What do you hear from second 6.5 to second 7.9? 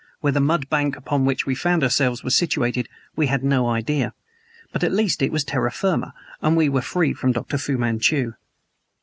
we were free from Dr. Fu